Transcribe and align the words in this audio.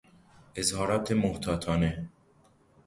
اظهارات 0.55 1.11
محتاطانه 1.11 2.09